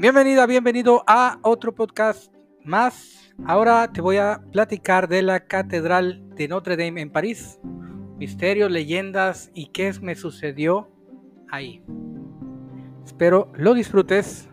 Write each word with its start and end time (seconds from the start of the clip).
Bienvenida, 0.00 0.46
bienvenido 0.46 1.02
a 1.08 1.40
otro 1.42 1.74
podcast 1.74 2.32
más. 2.62 3.32
Ahora 3.44 3.92
te 3.92 4.00
voy 4.00 4.18
a 4.18 4.40
platicar 4.52 5.08
de 5.08 5.22
la 5.22 5.40
Catedral 5.40 6.36
de 6.36 6.46
Notre 6.46 6.76
Dame 6.76 7.00
en 7.00 7.10
París. 7.10 7.58
Misterios, 8.16 8.70
leyendas 8.70 9.50
y 9.54 9.66
qué 9.70 9.92
me 10.00 10.14
sucedió 10.14 10.88
ahí. 11.50 11.82
Espero 13.04 13.50
lo 13.54 13.74
disfrutes. 13.74 14.48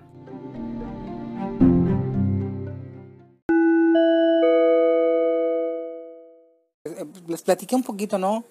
Les 7.27 7.43
platiqué 7.43 7.75
un 7.75 7.84
poquito, 7.84 8.17
¿no? 8.17 8.45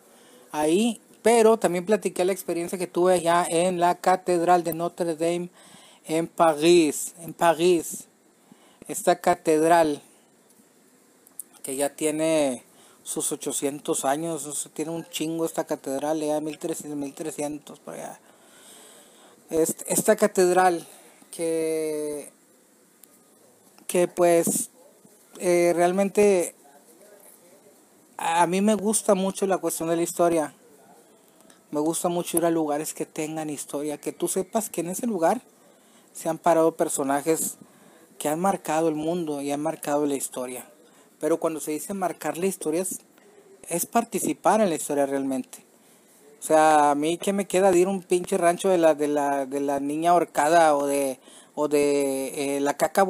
Ahí, 0.53 1.01
pero 1.23 1.57
también 1.57 1.85
platiqué 1.85 2.25
la 2.25 2.31
experiencia 2.31 2.79
que 2.79 2.87
tuve 2.87 3.15
allá 3.15 3.45
en 3.51 3.81
la 3.81 3.97
Catedral 3.97 4.63
de 4.63 4.75
Notre 4.75 5.17
Dame 5.17 5.51
en 6.07 6.27
París, 6.27 7.15
en 7.21 7.33
París. 7.33 8.05
Esta 8.89 9.21
catedral 9.21 10.03
que 11.63 11.77
ya 11.77 11.91
tiene 11.91 12.63
sus 13.03 13.33
800 13.33 14.05
años, 14.05 14.71
tiene 14.75 14.91
un 14.91 15.05
chingo 15.09 15.45
esta 15.45 15.65
catedral, 15.65 16.21
ya 16.21 16.41
1300, 16.41 16.97
1300 16.97 17.81
por 17.81 17.95
allá. 17.95 18.21
Esta 19.51 20.17
catedral 20.17 20.87
que, 21.31 22.31
que 23.87 24.09
pues 24.09 24.71
eh, 25.39 25.73
realmente 25.75 26.55
a 28.17 28.47
mí 28.47 28.61
me 28.61 28.75
gusta 28.75 29.15
mucho 29.15 29.47
la 29.47 29.59
cuestión 29.59 29.89
de 29.89 29.97
la 29.97 30.03
historia. 30.03 30.55
Me 31.71 31.81
gusta 31.81 32.09
mucho 32.09 32.39
ir 32.39 32.45
a 32.45 32.51
lugares 32.51 32.95
que 32.95 33.05
tengan 33.05 33.51
historia, 33.51 33.99
que 33.99 34.13
tú 34.13 34.29
sepas 34.29 34.71
que 34.71 34.81
en 34.83 34.89
ese 34.89 35.07
lugar 35.07 35.43
se 36.15 36.29
han 36.29 36.39
parado 36.39 36.77
personajes 36.77 37.59
que 38.19 38.29
han 38.29 38.41
marcado 38.41 38.89
el 38.89 38.95
mundo 38.95 39.43
y 39.43 39.51
han 39.51 39.61
marcado 39.61 40.07
la 40.07 40.15
historia. 40.15 40.65
Pero 41.21 41.39
cuando 41.39 41.61
se 41.61 41.73
dice 41.73 41.93
marcar 41.93 42.39
la 42.39 42.47
historia 42.47 42.87
es, 43.69 43.87
participar 43.87 44.61
en 44.61 44.71
la 44.71 44.77
historia 44.77 45.05
realmente. 45.05 45.59
O 46.39 46.43
sea, 46.43 46.93
a 46.93 46.95
mí 46.95 47.19
que 47.19 47.33
me 47.33 47.47
queda 47.47 47.73
de 47.73 47.81
ir 47.81 47.89
un 47.89 48.03
pinche 48.03 48.39
rancho 48.39 48.69
de 48.69 48.79
la, 48.79 48.95
de 48.95 49.09
la, 49.09 49.45
de 49.47 49.61
la 49.61 49.81
niña 49.81 50.13
ahorcada 50.13 50.77
o 50.77 50.87
de, 50.87 51.19
o 51.55 51.69
de 51.69 52.57
eh, 52.57 52.61
la 52.61 52.77
caca 52.77 53.07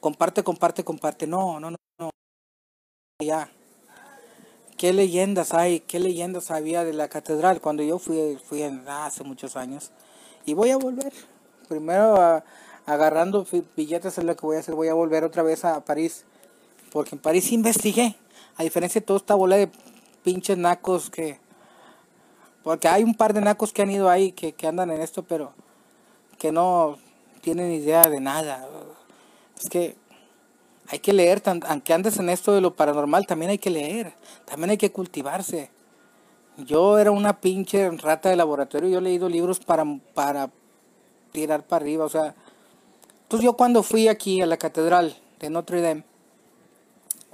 comparte, 0.00 0.44
comparte, 0.44 0.84
comparte. 0.84 1.26
No, 1.26 1.58
no, 1.58 1.70
no, 1.70 1.76
no. 1.98 2.10
Ya 3.20 3.50
qué 4.78 4.92
leyendas 4.92 5.52
hay, 5.52 5.80
qué 5.80 5.98
leyendas 5.98 6.50
había 6.50 6.84
de 6.84 6.94
la 6.94 7.08
catedral 7.08 7.60
cuando 7.60 7.82
yo 7.82 7.98
fui, 7.98 8.38
fui 8.42 8.62
hace 8.62 9.24
muchos 9.24 9.56
años. 9.56 9.90
Y 10.46 10.54
voy 10.54 10.70
a 10.70 10.78
volver. 10.78 11.12
Primero 11.68 12.42
agarrando 12.86 13.46
billetes 13.76 14.16
es 14.16 14.24
lo 14.24 14.34
que 14.36 14.46
voy 14.46 14.56
a 14.56 14.60
hacer. 14.60 14.74
Voy 14.74 14.88
a 14.88 14.94
volver 14.94 15.24
otra 15.24 15.42
vez 15.42 15.64
a 15.64 15.84
París. 15.84 16.24
Porque 16.90 17.16
en 17.16 17.20
París 17.20 17.52
investigué. 17.52 18.16
A 18.56 18.62
diferencia 18.62 19.00
de 19.00 19.06
toda 19.06 19.18
esta 19.18 19.34
bola 19.34 19.56
de 19.56 19.68
pinches 20.22 20.56
nacos 20.56 21.10
que... 21.10 21.38
Porque 22.62 22.88
hay 22.88 23.02
un 23.02 23.14
par 23.14 23.34
de 23.34 23.40
nacos 23.40 23.72
que 23.72 23.82
han 23.82 23.90
ido 23.90 24.08
ahí, 24.08 24.32
que, 24.32 24.52
que 24.52 24.66
andan 24.66 24.90
en 24.90 25.00
esto, 25.00 25.22
pero 25.22 25.52
que 26.38 26.52
no 26.52 26.98
tienen 27.40 27.72
idea 27.72 28.08
de 28.08 28.20
nada. 28.20 28.66
Es 29.60 29.68
que 29.68 29.96
hay 30.88 30.98
que 31.00 31.12
leer, 31.12 31.42
aunque 31.44 31.92
andes 31.92 32.18
en 32.18 32.30
esto 32.30 32.52
de 32.52 32.60
lo 32.60 32.74
paranormal, 32.74 33.26
también 33.26 33.50
hay 33.50 33.58
que 33.58 33.70
leer, 33.70 34.14
también 34.44 34.70
hay 34.70 34.78
que 34.78 34.90
cultivarse. 34.90 35.70
Yo 36.56 36.98
era 36.98 37.10
una 37.10 37.40
pinche 37.40 37.90
rata 37.90 38.30
de 38.30 38.36
laboratorio, 38.36 38.88
yo 38.88 38.98
he 38.98 39.02
leído 39.02 39.28
libros 39.28 39.60
para, 39.60 39.84
para 40.14 40.50
tirar 41.32 41.62
para 41.62 41.82
arriba, 41.84 42.04
o 42.04 42.08
sea. 42.08 42.34
Entonces 43.22 43.44
yo 43.44 43.52
cuando 43.56 43.82
fui 43.82 44.08
aquí 44.08 44.40
a 44.40 44.46
la 44.46 44.56
catedral 44.56 45.16
de 45.38 45.50
Notre 45.50 45.82
Dame, 45.82 46.04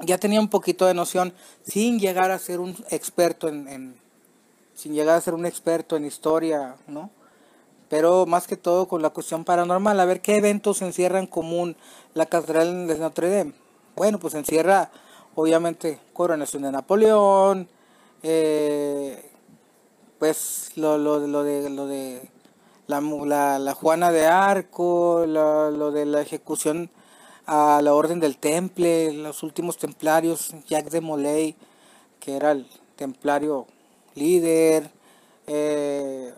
ya 0.01 0.19
tenía 0.19 0.41
un 0.41 0.49
poquito 0.49 0.87
de 0.87 0.95
noción, 0.95 1.33
sin 1.63 2.01
llegar 2.01 2.33
a 2.33 2.39
ser 2.39 2.59
un 2.59 2.77
experto 2.91 3.49
en 3.49 3.95
sin 4.75 4.93
llegar 4.93 5.17
a 5.17 5.21
ser 5.21 5.35
un 5.35 5.47
experto 5.47 5.97
en 5.97 6.05
historia, 6.05 6.77
¿no? 6.87 7.11
Pero 7.89 8.27
más 8.27 8.47
que 8.47 8.57
todo 8.57 8.89
con 8.89 9.03
la 9.03 9.11
cuestión 9.11 9.45
paranormal, 9.45 9.99
a 10.01 10.05
ver 10.05 10.21
qué 10.21 10.37
eventos 10.37 10.83
encierra 10.83 11.19
en 11.19 11.27
común 11.27 11.77
la 12.15 12.27
Catedral 12.27 12.87
de 12.87 12.99
Notre 12.99 13.31
Dame. 13.31 13.53
Bueno, 13.97 14.19
pues 14.19 14.35
encierra 14.35 14.91
obviamente 15.35 15.99
coronación 16.13 16.63
de 16.63 16.73
Napoleón, 16.73 17.69
eh, 18.23 19.31
pues 20.19 20.73
lo, 20.77 20.97
lo, 20.99 21.27
lo, 21.27 21.43
de 21.43 21.69
lo 21.71 21.87
de 21.87 22.31
la, 22.87 23.59
la, 23.59 23.75
Juana 23.75 24.13
de 24.13 24.27
Arco, 24.27 25.25
lo, 25.27 25.91
de 25.91 26.07
la 26.07 26.21
ejecución 26.21 26.91
a 27.47 27.81
la 27.83 27.95
Orden 27.95 28.21
del 28.21 28.37
Temple, 28.37 29.13
los 29.13 29.43
últimos 29.43 29.77
templarios, 29.77 30.55
Jacques 30.67 30.93
de 30.93 31.01
Molay, 31.01 31.57
que 32.21 32.37
era 32.37 32.53
el 32.53 32.67
templario 32.97 33.67
líder, 34.15 34.91
eh, 35.47 36.33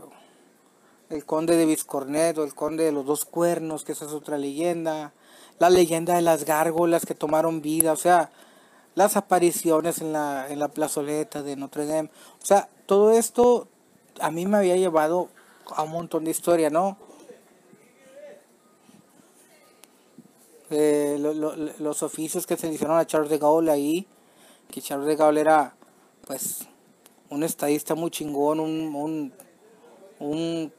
el 1.11 1.25
conde 1.25 1.56
de 1.56 1.67
Vizcornet 1.67 2.37
o 2.39 2.44
el 2.44 2.55
conde 2.55 2.84
de 2.84 2.93
los 2.93 3.06
dos 3.06 3.25
cuernos, 3.25 3.84
que 3.84 3.93
esa 3.93 4.06
es 4.06 4.12
otra 4.12 4.39
leyenda, 4.39 5.12
la 5.59 5.71
leyenda 5.71 6.15
de 6.15 6.22
las 6.22 6.44
gárgolas 6.44 7.06
que 7.06 7.15
tomaron 7.15 7.62
vida, 7.62 7.93
o 7.93 7.97
sea, 7.97 8.31
las 8.94 9.17
apariciones 9.17 10.00
en 10.00 10.12
la, 10.12 10.47
en 10.49 10.59
la 10.59 10.69
plazoleta 10.69 11.43
de 11.43 11.56
Notre 11.56 11.87
Dame, 11.87 12.11
o 12.43 12.47
sea, 12.47 12.69
todo 12.87 13.12
esto 13.12 13.69
a 14.21 14.31
mí 14.31 14.47
me 14.47 14.59
había 14.59 14.77
llevado 14.77 15.28
a 15.75 15.83
un 15.83 15.91
montón 15.91 16.25
de 16.25 16.31
historia, 16.31 16.71
¿no? 16.71 16.97
Eh, 20.71 21.17
los 21.78 22.03
oficios 22.03 22.47
que 22.47 22.56
se 22.56 22.67
le 22.67 22.75
hicieron 22.75 22.99
a 22.99 23.06
Charles 23.06 23.31
de 23.31 23.38
Gaulle 23.38 23.71
ahí, 23.71 24.06
que 24.71 24.83
Charles 24.83 25.06
de 25.06 25.17
Gaulle 25.17 25.41
era, 25.41 25.77
pues, 26.27 26.67
un 27.31 27.44
estadista 27.44 27.94
muy 27.94 28.11
chingón, 28.11 28.59
un, 28.59 28.94
un, 28.94 29.33
un 30.19 30.73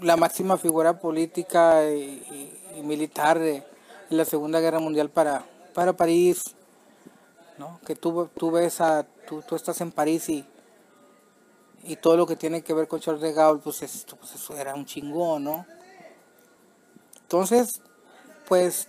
la 0.00 0.16
máxima 0.16 0.56
figura 0.56 0.98
política 0.98 1.84
y, 1.90 2.52
militar 2.82 3.38
de, 3.38 3.64
la 4.10 4.24
Segunda 4.24 4.60
Guerra 4.60 4.78
Mundial 4.78 5.10
para, 5.10 5.44
para 5.74 5.94
París, 5.94 6.54
¿no? 7.58 7.80
que 7.84 7.96
tú, 7.96 8.28
tú 8.36 8.52
ves 8.52 8.80
a, 8.80 9.04
tú, 9.26 9.42
tú 9.42 9.56
estás 9.56 9.80
en 9.80 9.90
París 9.90 10.28
y, 10.28 10.44
y 11.82 11.96
todo 11.96 12.16
lo 12.16 12.26
que 12.26 12.36
tiene 12.36 12.62
que 12.62 12.74
ver 12.74 12.86
con 12.86 13.00
Charles 13.00 13.22
de 13.22 13.32
Gaulle, 13.32 13.62
pues, 13.62 13.82
esto, 13.82 14.16
pues 14.16 14.34
eso 14.34 14.56
era 14.56 14.74
un 14.74 14.84
chingón, 14.84 15.44
¿no? 15.44 15.66
Entonces, 17.22 17.80
pues 18.46 18.88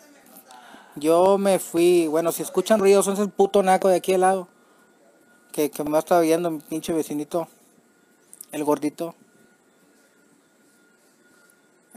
yo 0.95 1.37
me 1.37 1.59
fui, 1.59 2.07
bueno, 2.07 2.31
si 2.31 2.43
escuchan 2.43 2.79
ruidos, 2.79 3.05
son 3.05 3.17
el 3.17 3.29
puto 3.29 3.63
naco 3.63 3.87
de 3.87 3.95
aquí 3.95 4.13
al 4.13 4.21
lado, 4.21 4.47
que, 5.51 5.71
que 5.71 5.83
me 5.83 5.97
estado 5.97 6.21
viendo 6.21 6.51
mi 6.51 6.59
pinche 6.59 6.93
vecinito, 6.93 7.47
el 8.51 8.63
gordito. 8.63 9.15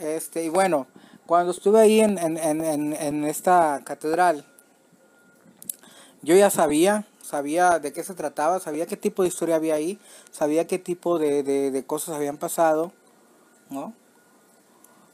Este, 0.01 0.45
y 0.45 0.49
bueno, 0.49 0.87
cuando 1.27 1.53
estuve 1.53 1.79
ahí 1.79 2.01
en, 2.01 2.17
en, 2.19 3.25
esta 3.25 3.83
catedral, 3.85 4.47
yo 6.23 6.35
ya 6.35 6.49
sabía, 6.49 7.07
sabía 7.23 7.79
de 7.79 7.93
qué 7.93 8.03
se 8.03 8.15
trataba, 8.15 8.61
sabía 8.61 8.87
qué 8.87 8.97
tipo 8.97 9.23
de 9.23 9.29
historia 9.29 9.57
había 9.57 9.75
ahí, 9.75 9.99
sabía 10.31 10.67
qué 10.67 10.79
tipo 10.79 11.19
de, 11.19 11.43
de, 11.43 11.85
cosas 11.85 12.17
habían 12.17 12.39
pasado, 12.39 12.93
¿no? 13.69 13.93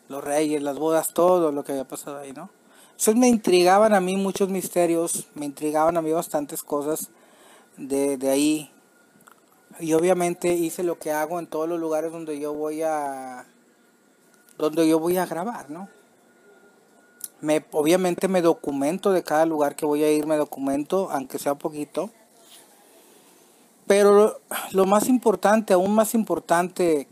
Los 0.09 0.23
reyes, 0.23 0.63
las 0.63 0.79
bodas, 0.79 1.13
todo 1.13 1.51
lo 1.51 1.65
que 1.65 1.73
había 1.73 1.89
pasado 1.89 2.19
ahí, 2.19 2.33
¿no? 2.33 2.49
Entonces 2.93 3.17
me 3.17 3.29
intrigaban 3.29 3.93
a 3.93 4.01
mí 4.01 4.17
muchos 4.17 4.49
misterios, 4.49 5.27
me 5.35 5.47
intrigaban 5.47 5.97
a 5.97 6.03
mí 6.03 6.13
bastantes 6.13 6.63
cosas 6.63 7.11
de, 7.77 8.17
de 8.17 8.31
ahí. 8.31 8.71
Y 9.81 9.93
obviamente 9.95 10.55
hice 10.55 10.85
lo 10.85 10.99
que 10.99 11.11
hago 11.11 11.41
en 11.41 11.49
todos 11.49 11.69
los 11.69 11.81
lugares 11.81 12.13
donde 12.13 12.39
yo 12.39 12.55
voy 12.55 12.83
a 12.83 13.47
donde 14.59 14.89
yo 14.89 14.99
voy 14.99 15.17
a 15.17 15.27
grabar, 15.27 15.71
¿no? 15.71 15.89
Me, 17.41 17.65
obviamente 17.73 18.29
me 18.29 18.41
documento 18.41 19.13
de 19.13 19.23
cada 19.23 19.45
lugar 19.45 19.77
que 19.77 19.85
voy 19.85 20.03
a 20.03 20.11
ir, 20.11 20.27
me 20.27 20.37
documento, 20.37 21.11
aunque 21.11 21.39
sea 21.39 21.55
poquito. 21.55 22.11
Pero 23.87 24.41
lo, 24.73 24.87
más 24.87 25.09
importante, 25.09 25.75
aún 25.75 25.95
más 25.95 26.15
importante 26.15 27.07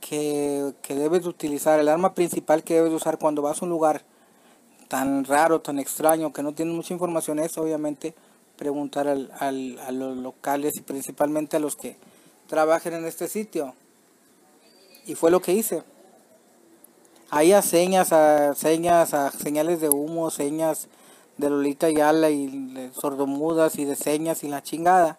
que, 0.00 0.74
que, 0.82 0.94
debes 0.94 1.26
utilizar, 1.26 1.80
el 1.80 1.88
arma 1.88 2.14
principal 2.14 2.62
que 2.62 2.74
debes 2.74 2.92
usar 2.92 3.18
cuando 3.18 3.42
vas 3.42 3.60
a 3.60 3.64
un 3.64 3.70
lugar 3.70 4.02
tan 4.88 5.24
raro, 5.24 5.60
tan 5.60 5.78
extraño, 5.78 6.32
que 6.32 6.42
no 6.42 6.52
tienes 6.52 6.74
mucha 6.74 6.94
información, 6.94 7.38
es 7.40 7.56
obviamente 7.58 8.14
preguntar 8.56 9.08
al, 9.08 9.32
al, 9.38 9.78
a 9.78 9.90
los 9.90 10.16
locales 10.16 10.76
y 10.76 10.82
principalmente 10.82 11.56
a 11.56 11.60
los 11.60 11.76
que 11.76 11.96
trabajen 12.46 12.92
en 12.92 13.06
este 13.06 13.26
sitio. 13.26 13.74
Y 15.06 15.14
fue 15.14 15.30
lo 15.30 15.40
que 15.40 15.54
hice. 15.54 15.82
Hay 17.32 17.52
a 17.52 17.62
señas, 17.62 18.12
a 18.12 18.56
señas, 18.56 19.14
a 19.14 19.30
señales 19.30 19.80
de 19.80 19.88
humo, 19.88 20.32
señas 20.32 20.88
de 21.36 21.48
Lolita 21.48 21.88
Yala 21.88 22.28
y 22.30 22.90
sordomudas 22.92 23.78
y 23.78 23.84
de 23.84 23.94
señas 23.94 24.42
y 24.42 24.48
la 24.48 24.64
chingada. 24.64 25.16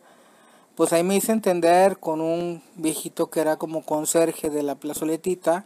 Pues 0.75 0.91
ahí 0.91 1.03
me 1.03 1.15
hice 1.15 1.31
entender 1.31 1.99
con 1.99 2.19
un 2.19 2.61
viejito 2.75 3.29
que 3.29 3.39
era 3.39 3.55
como 3.55 3.85
conserje 3.85 4.49
de 4.49 4.61
la 4.61 4.75
plazoletita 4.75 5.65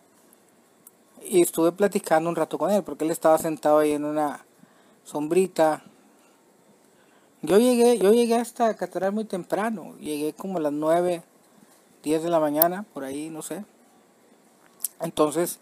y 1.23 1.41
estuve 1.41 1.71
platicando 1.71 2.29
un 2.29 2.35
rato 2.35 2.59
con 2.59 2.69
él 2.69 2.83
porque 2.83 3.05
él 3.05 3.11
estaba 3.11 3.39
sentado 3.39 3.79
ahí 3.79 3.93
en 3.93 4.05
una 4.05 4.45
sombrita. 5.03 5.81
Yo 7.41 7.57
llegué, 7.57 7.97
yo 7.97 8.13
llegué 8.13 8.35
a 8.35 8.41
esta 8.41 8.75
catedral 8.75 9.13
muy 9.13 9.25
temprano, 9.25 9.95
llegué 9.97 10.33
como 10.33 10.59
a 10.59 10.61
las 10.61 10.73
9, 10.73 11.23
10 12.03 12.23
de 12.23 12.29
la 12.29 12.39
mañana, 12.39 12.85
por 12.93 13.03
ahí, 13.03 13.31
no 13.31 13.41
sé. 13.41 13.65
Entonces 15.01 15.59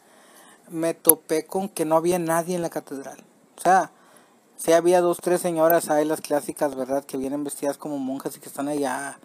me 0.74 0.94
topé 0.94 1.46
con 1.46 1.70
que 1.70 1.86
no 1.86 1.96
había 1.96 2.20
nadie 2.20 2.56
en 2.56 2.62
la 2.62 2.70
catedral. 2.70 3.20
O 3.58 3.62
sea, 3.62 3.92
sí 4.58 4.74
había 4.74 5.02
dos, 5.02 5.20
tres 5.22 5.40
señoras 5.40 5.90
ahí, 5.90 6.04
las 6.04 6.20
clásicas, 6.20 6.76
¿verdad? 6.76 7.06
Que 7.06 7.18
vienen 7.18 7.44
vestidas 7.44 7.78
como 7.78 8.00
monjas 8.00 8.36
y 8.36 8.40
que 8.40 8.50
están 8.50 8.68
allá 8.68 9.20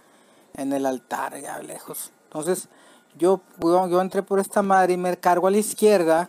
en 0.54 0.72
el 0.72 0.84
altar, 0.84 1.34
allá 1.34 1.58
lejos. 1.60 2.12
Entonces, 2.24 2.68
yo, 3.16 3.40
yo 3.60 4.00
entré 4.00 4.22
por 4.22 4.38
esta 4.38 4.62
madre 4.62 4.92
y 4.92 4.96
me 4.98 5.16
cargo 5.16 5.46
a 5.46 5.50
la 5.50 5.56
izquierda. 5.56 6.28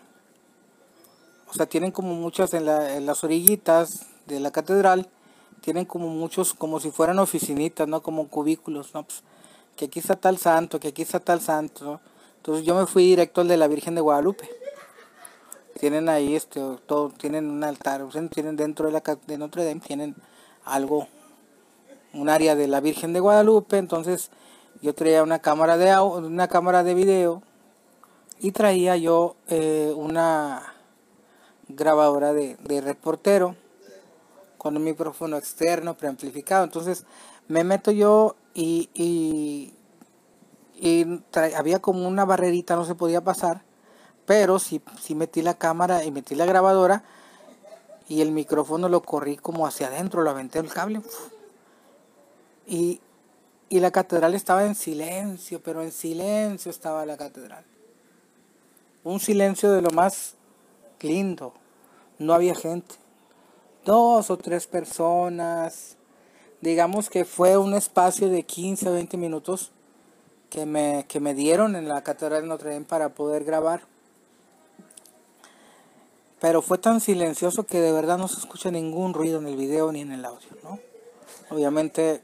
O 1.50 1.54
sea, 1.54 1.66
tienen 1.66 1.92
como 1.92 2.16
muchas 2.16 2.54
en, 2.54 2.66
las 2.66 3.24
orillitas 3.24 4.06
de 4.26 4.40
la 4.40 4.52
catedral. 4.52 5.10
Tienen 5.62 5.84
como 5.84 6.08
muchos, 6.08 6.54
como 6.54 6.80
si 6.80 6.92
fueran 6.92 7.20
oficinitas, 7.20 7.88
¿no? 7.88 8.02
Como 8.02 8.30
cubículos, 8.30 8.94
¿no? 8.94 9.04
Pues, 9.04 9.24
que 9.76 9.86
aquí 9.86 10.00
está 10.00 10.16
tal 10.16 10.38
santo, 10.38 10.80
que 10.80 10.90
aquí 10.90 11.02
está 11.02 11.20
tal 11.20 11.42
santo. 11.42 12.00
Entonces 12.38 12.66
yo 12.66 12.76
me 12.76 12.86
fui 12.86 13.04
directo 13.04 13.42
al 13.42 13.50
de 13.50 13.58
la 13.58 13.68
Virgen 13.68 13.96
de 13.96 14.02
Guadalupe 14.02 14.59
tienen 15.80 16.10
ahí 16.10 16.36
este 16.36 16.60
todo 16.86 17.10
tienen 17.10 17.50
un 17.50 17.64
altar 17.64 18.06
tienen 18.32 18.58
dentro 18.58 18.88
de 18.88 18.92
la 18.92 19.02
de 19.28 19.38
Notre 19.38 19.64
Dame 19.64 19.80
tienen 19.80 20.16
algo 20.66 21.08
un 22.14 22.28
área 22.28 22.56
de 22.56 22.68
la 22.68 22.82
Virgen 22.82 23.14
de 23.14 23.22
Guadalupe 23.22 23.78
entonces 23.78 24.30
yo 24.82 24.94
traía 24.94 25.24
una 25.24 25.40
cámara 25.40 25.78
de 25.78 25.98
una 25.98 26.50
cámara 26.50 26.84
de 26.84 26.94
video 26.96 27.42
y 28.40 28.52
traía 28.52 28.98
yo 28.98 29.36
eh, 29.48 29.94
una 29.96 30.74
grabadora 31.70 32.34
de, 32.34 32.58
reportero 32.82 33.56
con 34.58 34.76
un 34.76 34.84
micrófono 34.84 35.38
externo 35.38 35.96
preamplificado 35.96 36.66
entonces 36.66 37.06
me 37.48 37.64
meto 37.64 37.92
yo 37.92 38.36
y, 38.54 38.90
y, 38.94 39.74
había 41.56 41.80
como 41.80 42.08
una 42.08 42.26
barrerita 42.26 42.76
no 42.76 42.84
se 42.84 42.96
podía 42.96 43.22
pasar 43.22 43.69
pero 44.30 44.60
si 44.60 44.80
metí 45.16 45.42
la 45.42 45.56
cámara 45.56 46.04
y 46.04 46.12
metí 46.12 46.36
la 46.36 46.46
grabadora 46.46 47.04
y 48.08 48.22
el 48.22 48.32
micrófono 48.32 48.88
lo 48.88 49.02
corrí 49.02 49.38
como 49.38 49.66
hacia 49.66 49.88
adentro, 49.88 50.22
lo 50.22 50.30
aventé 50.30 50.60
el 50.60 50.70
cable. 50.70 51.02
Y, 52.68 53.02
y 53.70 53.80
la 53.80 53.90
catedral 53.90 54.36
estaba 54.36 54.68
en 54.68 54.76
silencio, 54.76 55.64
pero 55.64 55.82
en 55.82 55.92
silencio 55.92 56.70
estaba 56.70 57.08
la 57.08 57.18
catedral. 57.18 57.66
Un 59.04 59.20
silencio 59.20 59.72
de 59.72 59.82
lo 59.82 59.90
más 59.90 60.36
lindo. 61.00 61.56
No 62.20 62.36
había 62.36 62.54
gente. 62.54 62.98
Dos 63.84 64.30
o 64.30 64.38
tres 64.38 64.68
personas. 64.68 65.98
Digamos 66.62 67.10
que 67.10 67.26
fue 67.26 67.58
un 67.58 67.74
espacio 67.74 68.30
de 68.30 68.44
15 68.44 68.90
o 68.90 68.94
20 68.94 69.18
minutos 69.18 69.72
que 70.52 70.68
me, 70.68 71.08
que 71.08 71.20
me 71.20 71.34
dieron 71.34 71.76
en 71.76 71.88
la 71.88 72.04
Catedral 72.04 72.44
de 72.44 72.48
Notre 72.48 72.74
Dame 72.74 72.86
para 72.86 73.10
poder 73.10 73.44
grabar. 73.44 73.90
Pero 76.40 76.62
fue 76.62 76.78
tan 76.78 77.02
silencioso 77.02 77.66
que 77.66 77.82
de 77.82 77.92
verdad 77.92 78.18
no 78.18 78.28
se 78.30 78.40
escucha 78.40 78.72
ningún 78.72 79.14
ruido 79.14 79.40
en 79.40 79.48
el 79.48 79.58
video 79.58 79.92
ni 79.92 80.02
en 80.02 80.14
el 80.14 80.24
audio, 80.24 80.50
¿no? 80.64 80.80
Obviamente 81.50 82.22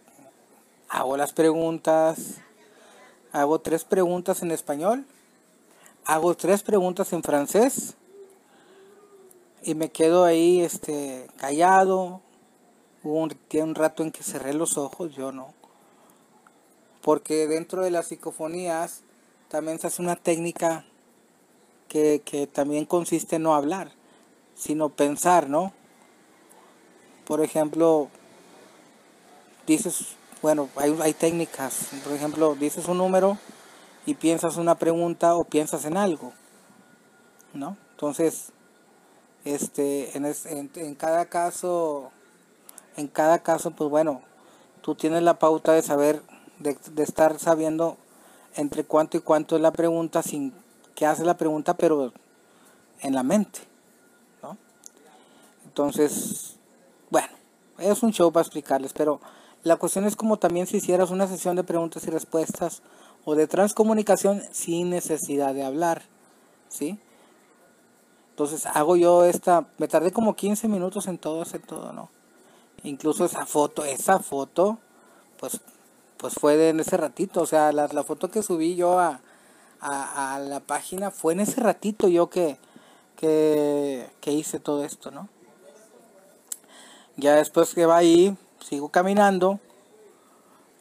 hago 0.87 1.17
las 1.17 1.33
preguntas, 1.33 2.35
hago 3.33 3.59
tres 3.59 3.83
preguntas 3.83 4.41
en 4.41 4.51
español, 4.51 5.05
hago 6.05 6.35
tres 6.35 6.63
preguntas 6.63 7.11
en 7.11 7.23
francés 7.23 7.95
y 9.63 9.75
me 9.75 9.89
quedo 9.91 10.23
ahí 10.23 10.61
este 10.61 11.27
callado. 11.37 12.21
Hubo 13.03 13.21
un, 13.21 13.37
un 13.51 13.75
rato 13.75 14.01
en 14.01 14.11
que 14.11 14.23
cerré 14.23 14.53
los 14.53 14.77
ojos, 14.77 15.13
yo 15.13 15.33
no. 15.33 15.53
Porque 17.01 17.47
dentro 17.47 17.83
de 17.83 17.91
las 17.91 18.07
psicofonías 18.07 19.01
también 19.49 19.77
se 19.77 19.87
hace 19.87 20.01
una 20.01 20.15
técnica 20.15 20.85
que, 21.89 22.21
que 22.23 22.47
también 22.47 22.85
consiste 22.85 23.35
en 23.35 23.43
no 23.43 23.53
hablar 23.53 23.91
sino 24.55 24.89
pensar, 24.89 25.49
¿no? 25.49 25.73
Por 27.25 27.41
ejemplo, 27.41 28.09
dices, 29.67 30.15
bueno, 30.41 30.69
hay, 30.75 30.97
hay 31.01 31.13
técnicas, 31.13 31.89
por 32.03 32.13
ejemplo, 32.13 32.55
dices 32.55 32.87
un 32.87 32.97
número 32.97 33.37
y 34.05 34.13
piensas 34.13 34.57
una 34.57 34.75
pregunta 34.75 35.35
o 35.35 35.43
piensas 35.43 35.85
en 35.85 35.97
algo, 35.97 36.33
¿no? 37.53 37.77
Entonces, 37.91 38.51
este, 39.43 40.17
en, 40.17 40.25
en, 40.75 40.95
cada 40.95 41.25
caso, 41.25 42.11
en 42.97 43.07
cada 43.07 43.39
caso, 43.39 43.71
pues 43.71 43.89
bueno, 43.89 44.21
tú 44.81 44.95
tienes 44.95 45.23
la 45.23 45.39
pauta 45.39 45.73
de 45.73 45.81
saber, 45.81 46.21
de, 46.59 46.77
de 46.91 47.03
estar 47.03 47.39
sabiendo 47.39 47.97
entre 48.55 48.83
cuánto 48.83 49.17
y 49.17 49.21
cuánto 49.21 49.55
es 49.55 49.61
la 49.61 49.71
pregunta 49.71 50.23
sin 50.23 50.53
que 50.95 51.05
hace 51.05 51.25
la 51.25 51.37
pregunta, 51.37 51.75
pero 51.75 52.13
en 53.01 53.13
la 53.13 53.23
mente. 53.23 53.74
Entonces, 55.75 56.55
bueno, 57.09 57.27
es 57.79 58.01
un 58.01 58.13
show 58.13 58.31
para 58.31 58.43
explicarles, 58.43 58.93
pero 58.93 59.19
la 59.61 59.75
cuestión 59.75 60.05
es 60.05 60.15
como 60.15 60.37
también 60.37 60.67
si 60.67 60.77
hicieras 60.77 61.11
una 61.11 61.27
sesión 61.27 61.57
de 61.57 61.65
preguntas 61.65 62.07
y 62.07 62.11
respuestas 62.11 62.81
o 63.25 63.35
de 63.35 63.45
transcomunicación 63.45 64.41
sin 64.53 64.89
necesidad 64.89 65.53
de 65.53 65.65
hablar, 65.65 66.03
¿sí? 66.69 66.97
Entonces 68.29 68.65
hago 68.67 68.95
yo 68.95 69.25
esta, 69.25 69.65
me 69.77 69.89
tardé 69.89 70.13
como 70.13 70.37
15 70.37 70.69
minutos 70.69 71.07
en 71.07 71.17
todo 71.17 71.41
hacer 71.41 71.61
todo, 71.61 71.91
¿no? 71.91 72.09
Incluso 72.83 73.25
esa 73.25 73.45
foto, 73.45 73.83
esa 73.83 74.19
foto, 74.19 74.77
pues, 75.37 75.59
pues 76.15 76.35
fue 76.35 76.69
en 76.69 76.79
ese 76.79 76.95
ratito, 76.95 77.41
o 77.41 77.45
sea, 77.45 77.73
la, 77.73 77.89
foto 78.05 78.31
que 78.31 78.43
subí 78.43 78.77
yo 78.77 78.97
a, 78.97 79.19
a, 79.81 80.39
la 80.39 80.61
página 80.61 81.11
fue 81.11 81.33
en 81.33 81.41
ese 81.41 81.59
ratito 81.59 82.07
yo 82.07 82.29
que, 82.29 82.59
que, 83.17 84.09
que 84.21 84.31
hice 84.31 84.61
todo 84.61 84.85
esto, 84.85 85.11
¿no? 85.11 85.34
Ya 87.17 87.35
después 87.35 87.73
que 87.73 87.85
va 87.85 87.95
ahí, 87.95 88.35
sigo 88.59 88.89
caminando, 88.89 89.61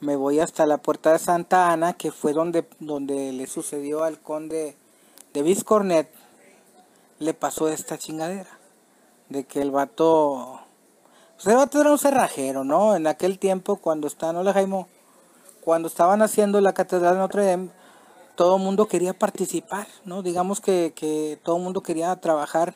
me 0.01 0.17
voy 0.17 0.41
hasta 0.41 0.67
la 0.67 0.79
puerta 0.79 1.13
de 1.13 1.21
Santa 1.21 1.71
Ana, 1.71 1.93
que 1.93 2.11
fue 2.11 2.33
donde, 2.33 2.67
donde 2.81 3.33
le 3.33 3.47
sucedió 3.47 4.03
al 4.03 4.19
conde 4.19 4.77
de 5.33 5.43
Vizcornet, 5.43 6.13
le 7.21 7.35
pasó 7.35 7.69
esta 7.69 7.99
chingadera, 7.99 8.51
de 9.29 9.45
que 9.45 9.63
el 9.63 9.71
vato, 9.71 10.61
pues 11.37 11.47
el 11.47 11.55
vato 11.55 11.81
era 11.81 11.93
un 11.93 11.99
cerrajero, 11.99 12.65
¿no? 12.65 12.97
En 12.97 13.07
aquel 13.07 13.39
tiempo, 13.39 13.77
cuando 13.77 14.09
estaban, 14.09 14.35
hola 14.35 14.53
Jaimo, 14.53 14.89
cuando 15.61 15.87
estaban 15.87 16.21
haciendo 16.21 16.61
la 16.61 16.75
catedral 16.75 17.15
de 17.15 17.21
Notre 17.21 17.47
Dame, 17.47 17.71
todo 18.35 18.57
el 18.57 18.63
mundo 18.63 18.89
quería 18.89 19.17
participar, 19.17 19.87
¿no? 20.05 20.23
Digamos 20.23 20.61
que, 20.61 20.95
que 20.97 21.39
todo 21.45 21.59
el 21.59 21.63
mundo 21.63 21.85
quería 21.85 22.17
trabajar 22.17 22.75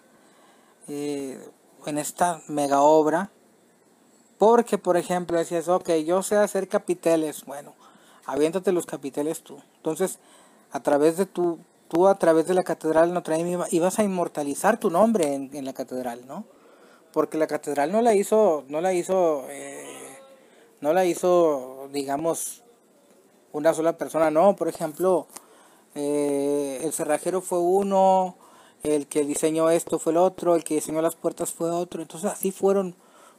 eh, 0.86 1.44
en 1.86 1.98
esta 1.98 2.40
mega 2.46 2.82
obra 2.82 3.32
porque, 4.38 4.78
por 4.78 4.96
ejemplo, 4.96 5.36
decías, 5.36 5.68
ok, 5.68 5.90
yo 6.06 6.22
sé 6.22 6.36
hacer 6.36 6.68
capiteles. 6.68 7.44
Bueno, 7.44 7.74
aviéntate 8.24 8.72
los 8.72 8.86
capiteles 8.86 9.42
tú. 9.42 9.60
Entonces, 9.76 10.18
a 10.70 10.80
través 10.80 11.16
de 11.16 11.26
tu, 11.26 11.58
tú 11.88 12.06
a 12.06 12.18
través 12.18 12.46
de 12.46 12.54
la 12.54 12.62
catedral 12.62 13.12
Notre 13.12 13.36
Dame 13.36 13.58
ibas 13.72 13.98
a 13.98 14.04
inmortalizar 14.04 14.78
tu 14.78 14.90
nombre 14.90 15.34
en, 15.34 15.64
la 15.64 15.72
catedral, 15.72 16.26
¿no? 16.26 16.44
Porque 17.12 17.36
la 17.36 17.48
catedral 17.48 17.90
no 17.90 18.00
la 18.00 18.14
hizo, 18.14 18.64
no 18.68 18.80
la 18.80 18.92
hizo, 18.92 19.44
eh, 19.48 20.18
no 20.80 20.92
la 20.92 21.04
hizo, 21.04 21.88
digamos, 21.92 22.62
una 23.52 23.74
sola 23.74 23.96
persona, 23.98 24.30
no. 24.30 24.54
Por 24.54 24.68
ejemplo, 24.68 25.26
eh, 25.96 26.80
el 26.84 26.92
cerrajero 26.92 27.40
fue 27.40 27.58
uno, 27.58 28.36
el 28.84 29.08
que 29.08 29.24
diseñó 29.24 29.70
esto 29.70 29.98
fue 29.98 30.12
el 30.12 30.18
otro, 30.18 30.54
el 30.54 30.62
que 30.62 30.74
diseñó 30.74 31.02
las 31.02 31.16
puertas 31.16 31.52
fue 31.52 31.70
otro. 31.70 32.02
Entonces 32.02 32.30
así 32.30 32.52
fueron 32.52 32.94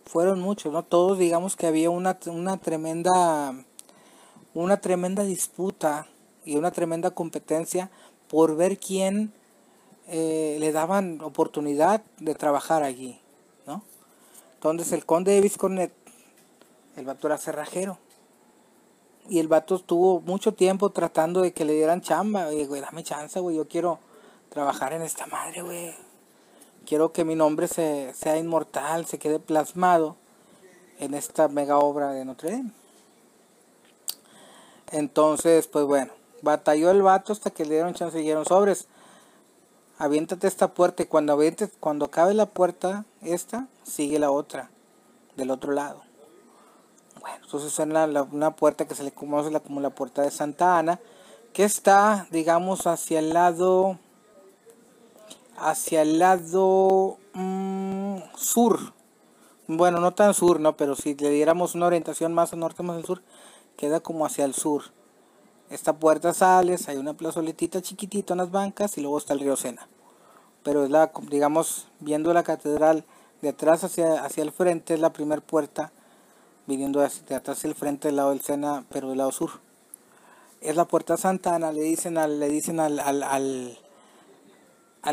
fueron 0.09 0.39
muchos, 0.39 0.73
¿no? 0.73 0.81
Todos 0.81 1.19
digamos 1.19 1.55
que 1.55 1.67
había 1.67 1.91
una, 1.91 2.17
una 2.25 2.57
tremenda 2.57 3.53
una 4.55 4.81
tremenda 4.81 5.23
disputa 5.23 6.07
y 6.43 6.55
una 6.55 6.71
tremenda 6.71 7.11
competencia 7.11 7.91
por 8.27 8.55
ver 8.55 8.79
quién 8.79 9.31
eh, 10.07 10.57
le 10.59 10.71
daban 10.71 11.21
oportunidad 11.21 12.01
de 12.17 12.33
trabajar 12.33 12.81
allí, 12.81 13.19
¿no? 13.67 13.83
Entonces 14.55 14.91
el 14.93 15.05
conde 15.05 15.33
de 15.33 15.41
Viscornet, 15.41 15.93
el 16.95 17.05
vato 17.05 17.27
era 17.27 17.37
cerrajero. 17.37 17.99
Y 19.29 19.37
el 19.37 19.47
vato 19.47 19.75
estuvo 19.75 20.21
mucho 20.21 20.55
tiempo 20.55 20.89
tratando 20.89 21.41
de 21.41 21.53
que 21.53 21.63
le 21.63 21.73
dieran 21.73 22.01
chamba. 22.01 22.51
Y, 22.51 22.65
güey, 22.65 22.81
dame 22.81 23.03
chance, 23.03 23.39
güey, 23.39 23.57
yo 23.57 23.67
quiero 23.67 23.99
trabajar 24.49 24.93
en 24.93 25.03
esta 25.03 25.27
madre, 25.27 25.61
güey 25.61 26.08
quiero 26.89 27.13
que 27.13 27.24
mi 27.24 27.36
nombre 27.36 27.67
se, 27.67 28.12
sea 28.15 28.38
inmortal, 28.38 29.05
se 29.05 29.19
quede 29.19 29.38
plasmado 29.38 30.15
en 30.98 31.13
esta 31.13 31.48
mega 31.48 31.77
obra 31.77 32.12
de 32.12 32.25
Notre 32.25 32.50
Dame. 32.51 32.72
Entonces, 34.91 35.67
pues 35.67 35.86
bueno, 35.86 36.12
batalló 36.41 36.89
el 36.89 37.03
vato 37.03 37.31
hasta 37.31 37.51
que 37.51 37.63
le 37.63 37.75
dieron 37.75 37.93
chance 37.93 38.17
y 38.17 38.22
dijeron 38.22 38.43
sobres. 38.43 38.88
Aviéntate 40.00 40.48
esta 40.48 40.74
puerta 40.74 41.03
y 41.03 41.05
cuando 41.05 41.34
avientes, 41.34 41.69
cuando 41.79 42.05
acabe 42.05 42.34
la 42.34 42.48
puerta 42.48 43.05
esta, 43.22 43.67
sigue 43.84 44.17
la 44.17 44.31
otra 44.31 44.72
del 45.38 45.51
otro 45.51 45.74
lado. 45.74 46.01
Bueno, 47.22 47.38
entonces 47.43 47.72
es 47.72 47.79
una 48.31 48.55
puerta 48.55 48.88
que 48.88 48.96
se 48.96 49.03
le 49.03 49.12
conoce 49.12 49.51
como 49.62 49.79
la 49.79 49.91
puerta 49.91 50.24
de 50.24 50.31
Santa 50.31 50.79
Ana, 50.79 51.00
que 51.53 51.65
está, 51.65 52.25
digamos, 52.31 52.88
hacia 52.88 53.19
el 53.19 53.29
lado, 53.29 54.00
hacia 55.61 56.01
el 56.01 56.19
lado 56.19 57.17
mm, 57.33 58.17
sur. 58.35 58.93
Bueno, 59.67 59.99
no 59.99 60.13
tan 60.13 60.33
sur, 60.33 60.59
no, 60.59 60.75
pero 60.75 60.95
si 60.95 61.15
le 61.15 61.29
diéramos 61.29 61.75
una 61.75 61.87
orientación 61.87 62.33
más 62.33 62.53
al 62.53 62.59
norte, 62.59 62.83
más 62.83 62.97
al 62.97 63.05
sur, 63.05 63.21
queda 63.77 63.99
como 63.99 64.25
hacia 64.25 64.45
el 64.45 64.53
sur. 64.53 64.83
Esta 65.69 65.93
puerta 65.93 66.33
sales, 66.33 66.89
hay 66.89 66.97
una 66.97 67.13
plazoletita 67.13 67.81
chiquitita, 67.81 68.33
unas 68.33 68.49
bancas 68.49 68.97
y 68.97 69.01
luego 69.01 69.19
está 69.19 69.33
el 69.33 69.41
río 69.41 69.55
Sena. 69.55 69.87
Pero 70.63 70.83
es 70.83 70.89
la, 70.89 71.11
digamos, 71.29 71.87
viendo 71.99 72.33
la 72.33 72.41
catedral 72.43 73.05
de 73.41 73.49
atrás 73.49 73.83
hacia, 73.83 74.25
hacia 74.25 74.43
el 74.43 74.51
frente, 74.51 74.95
es 74.95 74.99
la 74.99 75.13
primera 75.13 75.41
puerta, 75.41 75.91
viniendo 76.65 76.99
de 76.99 77.35
atrás 77.35 77.57
hacia 77.57 77.67
el 77.67 77.75
frente 77.75 78.07
del 78.07 78.15
lado 78.15 78.31
del 78.31 78.41
Sena, 78.41 78.85
pero 78.89 79.09
del 79.09 79.19
lado 79.19 79.31
sur. 79.31 79.51
Es 80.61 80.75
la 80.75 80.85
puerta 80.85 81.15
Santana, 81.15 81.71
le 81.71 81.81
dicen 81.81 82.17
al, 82.17 82.39
le 82.39 82.49
dicen 82.49 82.79
al, 82.79 82.99
al, 82.99 83.23
al, 83.23 83.77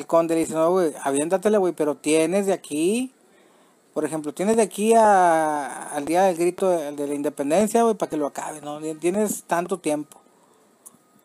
conde, 0.06 0.34
le 0.34 0.40
dicen, 0.40 0.56
no, 0.56 0.70
güey, 0.70 0.92
aviéntatele, 1.02 1.58
güey, 1.58 1.72
pero 1.72 1.96
tienes 1.96 2.46
de 2.46 2.52
aquí 2.52 3.12
por 3.96 4.04
ejemplo, 4.04 4.34
tienes 4.34 4.56
de 4.56 4.62
aquí 4.62 4.92
a, 4.92 5.88
al 5.88 6.04
día 6.04 6.24
del 6.24 6.36
grito 6.36 6.68
de, 6.68 7.06
la 7.06 7.14
independencia, 7.14 7.82
güey, 7.82 7.94
para 7.94 8.10
que 8.10 8.18
lo 8.18 8.26
acabes, 8.26 8.62
¿no? 8.62 8.78
Tienes 8.98 9.44
tanto 9.44 9.78
tiempo. 9.78 10.20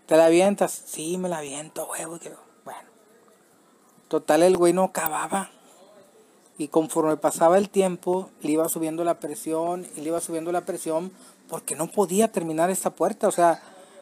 ¿Te 0.05 0.15
la 0.15 0.27
avientas? 0.27 0.83
Sí, 0.85 1.17
me 1.17 1.27
la 1.27 1.39
aviento, 1.39 1.85
güey, 1.85 2.05
güey. 2.05 2.21
Bueno. 2.63 2.87
Total, 4.07 4.41
el 4.41 4.55
güey 4.55 4.71
no 4.71 4.85
acababa. 4.85 5.51
Y 6.57 6.69
conforme 6.69 7.17
pasaba 7.17 7.57
el 7.57 7.69
tiempo, 7.69 8.29
le 8.39 8.53
iba 8.53 8.69
subiendo 8.69 9.03
la 9.03 9.19
presión 9.19 9.85
y 9.97 9.99
le 9.99 10.07
iba 10.07 10.21
subiendo 10.21 10.53
la 10.53 10.61
presión 10.61 11.11
porque 11.49 11.75
no 11.75 11.87
podía 11.87 12.31
terminar 12.31 12.69
esta 12.69 12.91
puerta. 12.91 13.27
O 13.27 13.31
sea, 13.33 13.61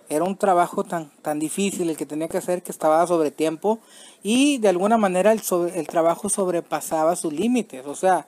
era 0.09 0.23
un 0.23 0.35
trabajo 0.35 0.83
tan, 0.83 1.11
tan 1.21 1.39
difícil 1.39 1.89
el 1.89 1.97
que 1.97 2.05
tenía 2.05 2.27
que 2.27 2.39
hacer 2.39 2.63
que 2.63 2.71
estaba 2.71 3.05
sobre 3.05 3.31
tiempo 3.31 3.79
y 4.23 4.57
de 4.57 4.69
alguna 4.69 4.97
manera 4.97 5.31
el, 5.31 5.41
el 5.75 5.87
trabajo 5.87 6.29
sobrepasaba 6.29 7.15
sus 7.15 7.31
límites. 7.31 7.85
O 7.85 7.95
sea, 7.95 8.27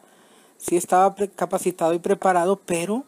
sí 0.57 0.77
estaba 0.77 1.15
capacitado 1.35 1.93
y 1.93 1.99
preparado, 1.99 2.57
pero 2.65 3.03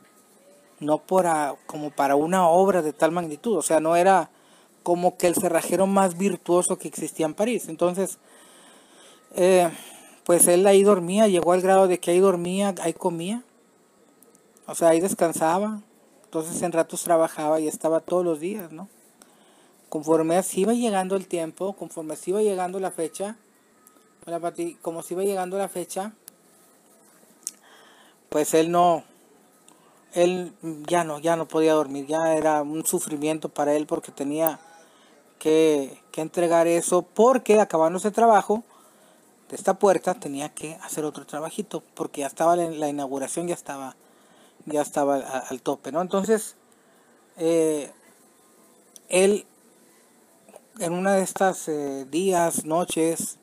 no 0.80 0.98
por 0.98 1.28
como 1.68 1.92
para 1.92 2.16
una 2.16 2.48
obra 2.48 2.82
de 2.82 2.94
tal 2.94 3.12
magnitud. 3.12 3.56
O 3.58 3.62
sea, 3.62 3.80
no 3.80 3.96
era 3.96 4.30
como 4.82 5.18
que 5.18 5.28
el 5.28 5.36
cerrajero 5.36 5.88
más 5.88 6.18
virtuoso 6.18 6.78
que 6.78 6.88
existía 6.88 7.26
en 7.26 7.36
París. 7.36 7.70
Entonces, 7.70 8.18
eh, 9.36 9.70
pues 10.26 10.48
él 10.48 10.66
ahí 10.68 10.84
dormía, 10.84 11.28
llegó 11.28 11.54
al 11.54 11.62
grado 11.62 11.88
de 11.88 12.00
que 12.00 12.12
ahí 12.12 12.20
dormía, 12.20 12.74
ahí 12.82 12.94
comía. 12.94 13.44
O 14.66 14.76
sea, 14.76 14.90
ahí 14.90 15.00
descansaba. 15.00 15.82
Entonces 16.34 16.64
en 16.64 16.72
ratos 16.72 17.04
trabajaba 17.04 17.60
y 17.60 17.68
estaba 17.68 18.00
todos 18.00 18.26
los 18.26 18.40
días, 18.40 18.72
¿no? 18.72 18.90
Conforme 19.88 20.36
así 20.36 20.62
iba 20.62 20.74
llegando 20.74 21.16
el 21.16 21.28
tiempo, 21.28 21.74
conforme 21.74 22.16
así 22.16 22.32
iba 22.32 22.42
llegando 22.42 22.80
la 22.80 22.90
fecha, 22.90 23.38
hola 24.26 24.40
Pati, 24.40 24.74
como 24.82 25.04
si 25.04 25.14
iba 25.14 25.22
llegando 25.22 25.60
la 25.60 25.70
fecha, 25.70 26.14
pues 28.30 28.56
él 28.56 28.72
no, 28.72 29.04
él 30.16 30.54
ya 30.88 31.04
no, 31.04 31.20
ya 31.20 31.36
no 31.36 31.48
podía 31.48 31.74
dormir, 31.74 32.08
ya 32.08 32.34
era 32.34 32.64
un 32.64 32.84
sufrimiento 32.84 33.50
para 33.50 33.76
él 33.76 33.86
porque 33.86 34.12
tenía 34.12 34.60
que, 35.38 36.02
entregar 36.16 36.66
eso, 36.66 37.04
porque 37.04 37.60
acabando 37.60 38.00
ese 38.00 38.10
trabajo 38.10 38.64
de 39.52 39.56
esta 39.56 39.76
puerta 39.76 40.16
tenía 40.16 40.50
que 40.50 40.80
hacer 40.82 41.06
otro 41.06 41.28
trabajito, 41.28 41.84
porque 41.94 42.22
ya 42.22 42.28
estaba 42.28 42.56
la, 42.56 42.90
inauguración, 42.90 43.48
ya 43.48 43.54
estaba, 43.54 43.96
ya 44.66 44.82
estaba 44.82 45.16
al, 45.18 45.62
tope, 45.62 45.92
¿no? 45.92 46.02
Entonces, 46.02 46.56
eh, 47.38 47.92
él 49.10 49.46
en 50.80 50.94
una 50.94 51.14
de 51.14 51.24
estas 51.24 51.68
eh, 51.68 52.06
días, 52.10 52.66
noches, 52.66 53.38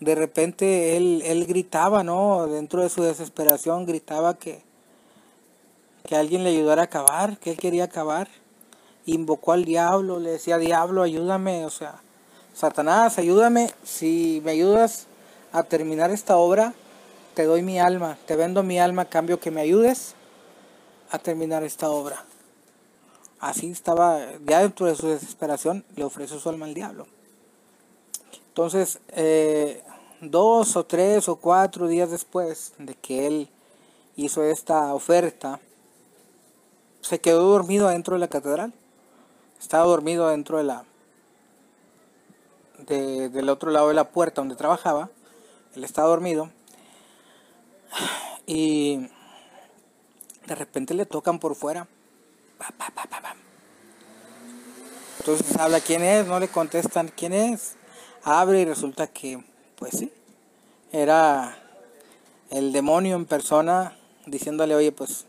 de 0.00 0.14
repente 0.14 0.96
él, 0.96 1.22
él 1.24 1.46
gritaba, 1.46 2.04
¿no? 2.04 2.46
Dentro 2.46 2.82
de 2.82 2.88
su 2.88 3.02
desesperación 3.02 3.84
gritaba 3.84 4.34
que, 4.38 4.62
que 6.04 6.16
alguien 6.16 6.44
le 6.44 6.50
ayudara 6.50 6.82
a 6.82 6.84
acabar, 6.84 7.38
que 7.38 7.50
él 7.50 7.56
quería 7.56 7.84
acabar. 7.84 8.28
Invocó 9.06 9.52
al 9.52 9.64
diablo, 9.64 10.20
le 10.20 10.30
decía, 10.30 10.58
diablo, 10.58 11.02
ayúdame, 11.02 11.64
o 11.64 11.70
sea, 11.70 12.00
Satanás, 12.54 13.18
ayúdame, 13.18 13.70
si 13.82 14.40
me 14.44 14.52
ayudas 14.52 15.06
a 15.52 15.62
terminar 15.62 16.10
esta 16.10 16.36
obra, 16.36 16.74
te 17.38 17.44
doy 17.44 17.62
mi 17.62 17.78
alma, 17.78 18.18
te 18.26 18.34
vendo 18.34 18.64
mi 18.64 18.80
alma 18.80 19.02
a 19.02 19.04
cambio 19.04 19.38
que 19.38 19.52
me 19.52 19.60
ayudes 19.60 20.16
a 21.08 21.20
terminar 21.20 21.62
esta 21.62 21.88
obra. 21.88 22.24
Así 23.38 23.70
estaba, 23.70 24.18
ya 24.44 24.62
dentro 24.62 24.86
de 24.86 24.96
su 24.96 25.06
desesperación, 25.06 25.84
le 25.94 26.02
ofreció 26.02 26.40
su 26.40 26.48
alma 26.48 26.66
al 26.66 26.74
diablo. 26.74 27.06
Entonces, 28.48 28.98
eh, 29.10 29.84
dos 30.20 30.74
o 30.74 30.84
tres 30.84 31.28
o 31.28 31.36
cuatro 31.36 31.86
días 31.86 32.10
después 32.10 32.72
de 32.76 32.96
que 32.96 33.28
él 33.28 33.48
hizo 34.16 34.42
esta 34.42 34.92
oferta, 34.92 35.60
se 37.02 37.20
quedó 37.20 37.42
dormido 37.42 37.86
dentro 37.86 38.14
de 38.14 38.18
la 38.18 38.26
catedral. 38.26 38.74
Estaba 39.60 39.84
dormido 39.84 40.26
dentro 40.26 40.58
de 40.58 40.64
la 40.64 40.84
del 42.88 43.48
otro 43.48 43.70
lado 43.70 43.86
de 43.86 43.94
la 43.94 44.10
puerta 44.10 44.40
donde 44.40 44.56
trabajaba. 44.56 45.08
Él 45.76 45.84
estaba 45.84 46.08
dormido. 46.08 46.50
Y 48.46 49.08
de 50.46 50.54
repente 50.54 50.94
le 50.94 51.06
tocan 51.06 51.38
por 51.38 51.54
fuera. 51.54 51.86
Entonces 55.18 55.56
habla 55.58 55.80
quién 55.80 56.02
es, 56.02 56.26
no 56.26 56.40
le 56.40 56.48
contestan 56.48 57.12
quién 57.14 57.32
es. 57.32 57.76
Abre 58.22 58.60
y 58.60 58.64
resulta 58.64 59.06
que 59.06 59.44
pues 59.76 59.92
sí, 59.96 60.12
era 60.90 61.56
el 62.50 62.72
demonio 62.72 63.16
en 63.16 63.26
persona 63.26 63.96
diciéndole, 64.26 64.74
oye, 64.74 64.90
pues 64.90 65.26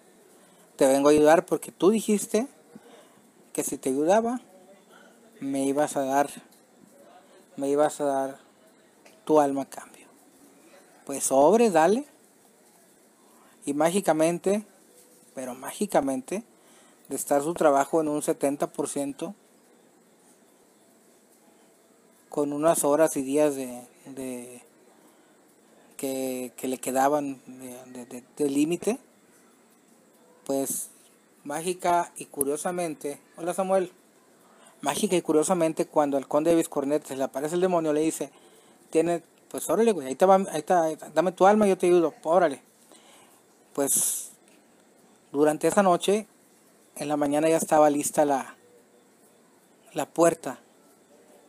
te 0.76 0.88
vengo 0.88 1.10
a 1.10 1.12
ayudar 1.12 1.46
porque 1.46 1.72
tú 1.72 1.90
dijiste 1.90 2.48
que 3.54 3.64
si 3.64 3.78
te 3.78 3.90
ayudaba, 3.90 4.40
me 5.40 5.66
ibas 5.66 5.98
a 5.98 6.04
dar, 6.04 6.30
me 7.58 7.70
ibas 7.70 8.00
a 8.02 8.06
dar 8.06 8.40
tu 9.26 9.40
alma 9.40 9.64
a 9.64 9.70
cambio. 9.70 10.08
Pues 11.06 11.26
sobre, 11.26 11.70
dale. 11.70 12.06
Y 13.66 13.74
mágicamente, 13.74 14.64
pero 15.36 15.56
mágicamente, 15.56 16.44
de 17.08 17.16
estar 17.16 17.42
su 17.42 17.54
trabajo 17.54 18.02
en 18.02 18.08
un 18.08 18.22
70%, 18.22 19.34
con 22.30 22.54
unas 22.54 22.84
horas 22.84 23.18
y 23.18 23.22
días 23.22 23.56
de, 23.56 23.82
de 24.06 24.62
que, 25.98 26.54
le 26.62 26.78
quedaban 26.78 27.42
de, 27.48 28.50
límite, 28.50 28.98
pues 30.46 30.90
mágica 31.44 32.12
y 32.16 32.26
curiosamente, 32.26 33.20
hola 33.36 33.54
Samuel, 33.54 33.92
mágica 34.82 35.16
y 35.16 35.22
curiosamente 35.22 35.88
cuando 35.88 36.16
al 36.16 36.28
conde 36.28 36.52
de 36.52 36.58
Viscornet 36.58 37.06
se 37.06 37.18
le 37.18 37.24
aparece 37.24 37.56
el 37.56 37.62
demonio, 37.62 37.92
le 37.92 38.02
dice, 38.02 38.32
tiene, 38.90 39.22
pues 39.50 39.70
órale, 39.70 39.92
güey, 39.92 40.08
ahí 40.08 40.16
te 40.16 40.26
ahí 40.26 40.60
está, 40.60 40.96
dame 41.14 41.34
tu 41.34 41.46
alma, 41.46 41.68
yo 41.68 41.78
te 41.78 41.88
ayudo, 41.88 42.14
órale. 42.24 42.69
Pues 43.80 44.32
durante 45.32 45.70
esa 45.70 45.84
noche, 45.84 46.28
en 46.98 47.08
la 47.08 47.16
mañana 47.16 47.48
ya 47.48 47.56
estaba 47.56 47.90
lista 47.90 48.26
la, 48.26 48.58
la 49.94 50.06
puerta, 50.06 50.60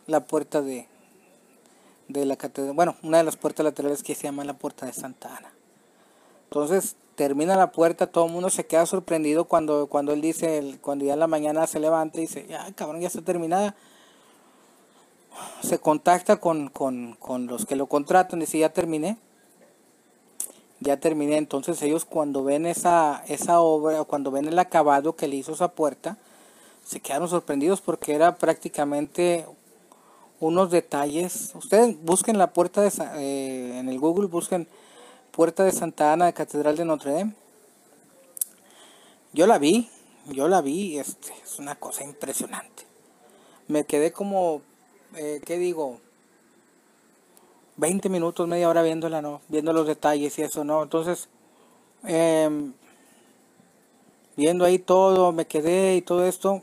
la 0.06 0.20
puerta 0.20 0.62
de, 0.62 0.86
de 2.06 2.26
la 2.26 2.36
catedral, 2.36 2.72
bueno, 2.76 2.94
una 3.02 3.18
de 3.18 3.24
las 3.24 3.34
puertas 3.34 3.64
laterales 3.64 4.04
que 4.04 4.14
se 4.14 4.22
llama 4.28 4.44
la 4.44 4.52
puerta 4.52 4.86
de 4.86 4.92
Santa 4.92 5.38
Ana. 5.38 5.50
Entonces 6.44 6.94
termina 7.16 7.56
la 7.56 7.72
puerta, 7.72 8.06
todo 8.06 8.26
el 8.26 8.32
mundo 8.32 8.48
se 8.48 8.64
queda 8.64 8.86
sorprendido 8.86 9.46
cuando, 9.46 9.88
cuando 9.88 10.12
él 10.12 10.20
dice, 10.20 10.78
cuando 10.82 11.04
ya 11.04 11.14
en 11.14 11.18
la 11.18 11.26
mañana 11.26 11.66
se 11.66 11.80
levanta 11.80 12.18
y 12.18 12.28
dice, 12.28 12.46
ya 12.48 12.72
cabrón, 12.76 13.00
ya 13.00 13.08
está 13.08 13.22
terminada. 13.22 13.74
Se 15.64 15.80
contacta 15.80 16.36
con, 16.36 16.68
con, 16.68 17.14
con 17.14 17.48
los 17.48 17.66
que 17.66 17.74
lo 17.74 17.86
contratan 17.86 18.38
y 18.38 18.42
dice, 18.42 18.60
ya 18.60 18.72
terminé. 18.72 19.18
Ya 20.80 20.98
terminé. 20.98 21.36
Entonces 21.36 21.80
ellos 21.82 22.04
cuando 22.04 22.42
ven 22.42 22.66
esa, 22.66 23.22
esa 23.28 23.60
obra, 23.60 24.04
cuando 24.04 24.30
ven 24.30 24.48
el 24.48 24.58
acabado 24.58 25.14
que 25.14 25.28
le 25.28 25.36
hizo 25.36 25.52
esa 25.52 25.68
puerta, 25.68 26.16
se 26.84 27.00
quedaron 27.00 27.28
sorprendidos 27.28 27.80
porque 27.80 28.14
era 28.14 28.36
prácticamente 28.36 29.46
unos 30.40 30.70
detalles. 30.70 31.52
Ustedes 31.54 32.02
busquen 32.02 32.38
la 32.38 32.52
puerta 32.52 32.80
de 32.80 32.90
eh, 33.16 33.78
en 33.78 33.88
el 33.88 34.00
Google, 34.00 34.26
busquen 34.26 34.66
puerta 35.30 35.64
de 35.64 35.72
Santa 35.72 36.12
Ana 36.12 36.26
de 36.26 36.32
Catedral 36.32 36.76
de 36.76 36.84
Notre 36.84 37.12
Dame. 37.12 37.34
Yo 39.32 39.46
la 39.46 39.58
vi, 39.58 39.88
yo 40.26 40.48
la 40.48 40.60
vi, 40.60 40.98
este, 40.98 41.32
es 41.44 41.58
una 41.58 41.76
cosa 41.76 42.02
impresionante. 42.02 42.84
Me 43.68 43.84
quedé 43.84 44.10
como, 44.10 44.62
eh, 45.14 45.40
¿qué 45.44 45.56
digo? 45.56 46.00
20 47.76 48.08
minutos, 48.08 48.46
media 48.48 48.68
hora 48.68 48.82
viéndola, 48.82 49.22
¿no? 49.22 49.40
Viendo 49.48 49.72
los 49.72 49.86
detalles 49.86 50.38
y 50.38 50.42
eso, 50.42 50.64
¿no? 50.64 50.82
Entonces, 50.82 51.28
em, 52.04 52.72
viendo 54.36 54.64
ahí 54.64 54.78
todo, 54.78 55.32
me 55.32 55.46
quedé 55.46 55.96
y 55.96 56.02
todo 56.02 56.26
esto. 56.26 56.62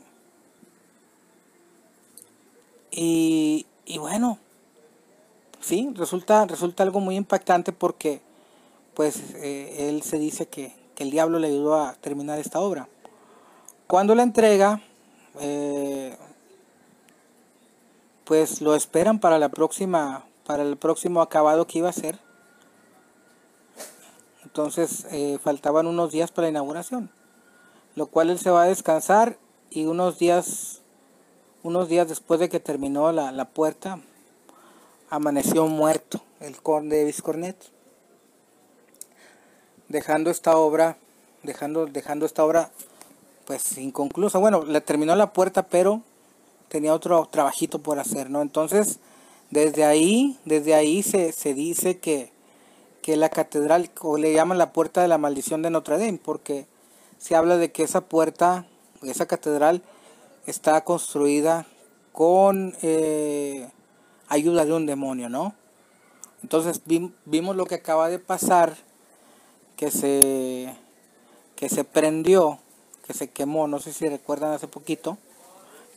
Y, 2.90 3.66
y 3.84 3.98
bueno, 3.98 4.38
sí, 5.60 5.90
resulta, 5.94 6.46
resulta 6.46 6.82
algo 6.82 7.00
muy 7.00 7.16
impactante 7.16 7.72
porque 7.72 8.20
pues 8.94 9.34
eh, 9.36 9.88
él 9.88 10.02
se 10.02 10.18
dice 10.18 10.46
que, 10.46 10.72
que, 10.96 11.04
el 11.04 11.10
diablo 11.12 11.38
le 11.38 11.46
ayudó 11.48 11.76
a 11.76 11.94
terminar 11.94 12.40
esta 12.40 12.58
obra. 12.58 12.88
Cuando 13.86 14.16
la 14.16 14.24
entrega, 14.24 14.82
eh, 15.40 16.16
pues 18.24 18.60
lo 18.60 18.74
esperan 18.74 19.20
para 19.20 19.38
la 19.38 19.48
próxima, 19.48 20.24
para 20.48 20.62
el 20.62 20.78
próximo 20.78 21.20
acabado 21.20 21.66
que 21.66 21.76
iba 21.76 21.90
a 21.90 21.92
ser. 21.92 22.18
Entonces 24.44 25.06
eh, 25.10 25.38
faltaban 25.44 25.86
unos 25.86 26.10
días 26.10 26.30
para 26.30 26.46
la 26.46 26.50
inauguración, 26.52 27.10
lo 27.96 28.06
cual 28.06 28.30
él 28.30 28.38
se 28.38 28.48
va 28.48 28.62
a 28.62 28.68
descansar 28.68 29.36
y 29.68 29.84
unos 29.84 30.18
días, 30.18 30.80
unos 31.62 31.90
días 31.90 32.08
después 32.08 32.40
de 32.40 32.48
que 32.48 32.60
terminó 32.60 33.12
la, 33.12 33.30
la 33.30 33.44
puerta, 33.44 34.00
amaneció 35.10 35.66
muerto 35.66 36.22
el 36.40 36.62
conde 36.62 36.96
de 36.96 37.04
Viscornet, 37.04 37.56
dejando 39.88 40.30
esta 40.30 40.56
obra, 40.56 40.96
dejando, 41.42 41.84
dejando 41.84 42.24
esta 42.24 42.42
obra 42.42 42.70
pues 43.44 43.76
inconclusa. 43.76 44.38
Bueno, 44.38 44.64
le 44.64 44.80
terminó 44.80 45.14
la 45.14 45.34
puerta, 45.34 45.64
pero 45.64 46.00
tenía 46.68 46.94
otro 46.94 47.28
trabajito 47.30 47.80
por 47.80 47.98
hacer, 47.98 48.30
¿no? 48.30 48.40
Entonces, 48.40 48.98
desde 49.50 49.84
ahí, 49.84 50.38
desde 50.44 50.74
ahí 50.74 51.02
se, 51.02 51.32
se 51.32 51.54
dice 51.54 51.98
que, 51.98 52.32
que 53.02 53.16
la 53.16 53.30
catedral, 53.30 53.90
o 54.00 54.18
le 54.18 54.32
llaman 54.32 54.58
la 54.58 54.72
puerta 54.72 55.02
de 55.02 55.08
la 55.08 55.18
maldición 55.18 55.62
de 55.62 55.70
Notre 55.70 55.98
Dame, 55.98 56.20
porque 56.22 56.66
se 57.18 57.34
habla 57.34 57.56
de 57.56 57.72
que 57.72 57.82
esa 57.82 58.02
puerta, 58.02 58.66
esa 59.02 59.26
catedral, 59.26 59.82
está 60.46 60.82
construida 60.84 61.66
con 62.12 62.74
eh, 62.82 63.68
ayuda 64.28 64.64
de 64.64 64.72
un 64.72 64.86
demonio, 64.86 65.28
¿no? 65.28 65.54
Entonces 66.42 66.82
vimos 67.24 67.56
lo 67.56 67.66
que 67.66 67.76
acaba 67.76 68.08
de 68.08 68.18
pasar, 68.18 68.76
que 69.76 69.90
se, 69.90 70.74
que 71.56 71.68
se 71.68 71.84
prendió, 71.84 72.58
que 73.06 73.14
se 73.14 73.28
quemó, 73.30 73.66
no 73.68 73.80
sé 73.80 73.92
si 73.92 74.08
recuerdan 74.08 74.52
hace 74.52 74.68
poquito, 74.68 75.18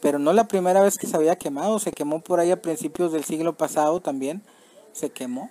pero 0.01 0.19
no 0.19 0.33
la 0.33 0.47
primera 0.47 0.81
vez 0.81 0.97
que 0.97 1.07
se 1.07 1.15
había 1.15 1.37
quemado, 1.37 1.79
se 1.79 1.91
quemó 1.91 2.21
por 2.21 2.39
ahí 2.39 2.51
a 2.51 2.61
principios 2.61 3.11
del 3.11 3.23
siglo 3.23 3.57
pasado 3.57 4.01
también, 4.01 4.41
se 4.93 5.09
quemó. 5.09 5.49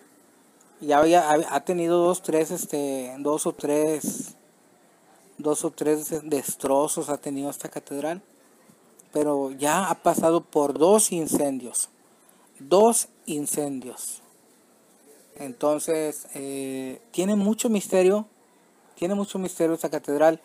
Ya 0.80 0.98
había, 0.98 1.30
ha 1.30 1.64
tenido 1.64 1.98
dos, 1.98 2.22
tres, 2.22 2.50
este, 2.50 3.14
dos 3.18 3.46
o 3.46 3.52
tres, 3.52 4.36
dos 5.38 5.64
o 5.64 5.70
tres 5.70 6.28
destrozos 6.28 7.10
ha 7.10 7.18
tenido 7.18 7.50
esta 7.50 7.68
catedral, 7.68 8.22
pero 9.12 9.50
ya 9.50 9.90
ha 9.90 9.94
pasado 10.02 10.42
por 10.42 10.78
dos 10.78 11.12
incendios 11.12 11.90
dos 12.60 13.08
incendios. 13.26 14.22
Entonces, 15.36 16.26
eh, 16.34 17.00
tiene 17.10 17.34
mucho 17.34 17.70
misterio, 17.70 18.26
tiene 18.94 19.14
mucho 19.14 19.38
misterio 19.38 19.74
esta 19.74 19.88
catedral. 19.88 20.40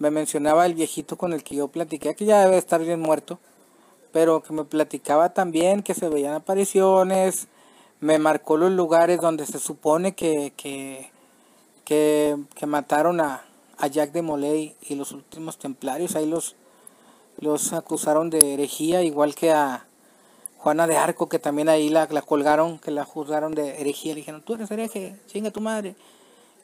Me 0.00 0.10
mencionaba 0.10 0.66
el 0.66 0.74
viejito 0.74 1.16
con 1.16 1.32
el 1.32 1.42
que 1.42 1.56
yo 1.56 1.68
platiqué, 1.68 2.14
que 2.14 2.24
ya 2.24 2.44
debe 2.44 2.58
estar 2.58 2.80
bien 2.80 3.00
muerto, 3.00 3.38
pero 4.12 4.42
que 4.42 4.52
me 4.52 4.64
platicaba 4.64 5.34
también 5.34 5.82
que 5.82 5.94
se 5.94 6.08
veían 6.08 6.34
apariciones, 6.34 7.48
me 8.00 8.18
marcó 8.18 8.56
los 8.56 8.70
lugares 8.70 9.20
donde 9.20 9.44
se 9.46 9.58
supone 9.58 10.14
que, 10.14 10.52
que, 10.56 11.10
que, 11.84 12.66
mataron 12.66 13.20
a, 13.20 13.44
a 13.76 13.86
Jack 13.88 14.12
de 14.12 14.22
Molay 14.22 14.76
y 14.82 14.94
los 14.94 15.12
últimos 15.12 15.58
templarios, 15.58 16.14
ahí 16.14 16.26
los, 16.26 16.54
los 17.38 17.72
acusaron 17.72 18.30
de 18.30 18.54
herejía, 18.54 19.02
igual 19.02 19.34
que 19.34 19.50
a, 19.50 19.88
Juana 20.58 20.88
de 20.88 20.96
Arco, 20.96 21.28
que 21.28 21.38
también 21.38 21.68
ahí 21.68 21.88
la, 21.88 22.08
la 22.10 22.20
colgaron, 22.20 22.80
que 22.80 22.90
la 22.90 23.04
juzgaron 23.04 23.54
de 23.54 23.80
herejía, 23.80 24.12
le 24.12 24.20
dijeron, 24.20 24.42
tú 24.42 24.54
eres 24.54 24.70
hereje, 24.72 25.16
chinga 25.28 25.52
tu 25.52 25.60
madre. 25.60 25.94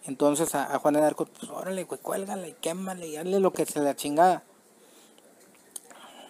Entonces 0.07 0.55
a, 0.55 0.79
Juana 0.79 1.01
de 1.01 1.07
Arco, 1.07 1.27
pues 1.27 1.51
órale, 1.51 1.87
pues 1.87 2.01
cuélgale, 2.01 2.55
quémale, 2.61 3.09
y 3.09 3.17
hazle 3.17 3.41
lo 3.41 3.53
que 3.53 3.65
se 3.65 3.81
la 3.81 3.97
chingada. 3.97 4.43